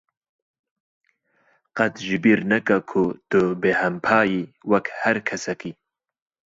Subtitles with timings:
[1.75, 5.71] Qet ji bîr neke ku tu bêhempa yî, wek her kesekî.